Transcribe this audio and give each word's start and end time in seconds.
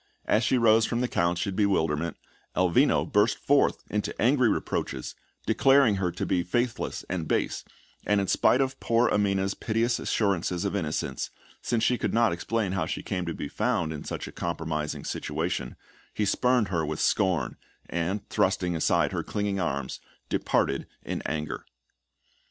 As 0.25 0.43
she 0.43 0.57
rose 0.57 0.87
from 0.87 1.01
the 1.01 1.07
couch 1.07 1.45
in 1.45 1.55
bewilderment, 1.55 2.17
Elvino 2.57 3.05
burst 3.05 3.37
forth 3.37 3.83
into 3.87 4.19
angry 4.19 4.49
reproaches, 4.49 5.13
declaring 5.45 5.97
her 5.97 6.11
to 6.11 6.25
be 6.25 6.41
faithless 6.41 7.05
and 7.07 7.27
base; 7.27 7.63
and 8.07 8.19
in 8.19 8.25
spite 8.25 8.61
of 8.61 8.79
poor 8.79 9.11
Amina's 9.11 9.53
piteous 9.53 9.99
assurances 9.99 10.65
of 10.65 10.75
innocence, 10.75 11.29
since 11.61 11.83
she 11.83 11.99
could 11.99 12.15
not 12.15 12.33
explain 12.33 12.71
how 12.71 12.87
she 12.87 13.03
came 13.03 13.27
to 13.27 13.33
be 13.35 13.47
found 13.47 13.93
in 13.93 14.03
such 14.03 14.27
a 14.27 14.31
compromising 14.31 15.05
situation, 15.05 15.75
he 16.15 16.25
spurned 16.25 16.69
her 16.69 16.83
with 16.83 16.99
scorn, 16.99 17.55
and, 17.87 18.27
thrusting 18.27 18.75
aside 18.75 19.11
her 19.11 19.21
clinging 19.21 19.59
arms, 19.59 19.99
departed 20.29 20.87
in 21.05 21.21
anger. 21.27 21.63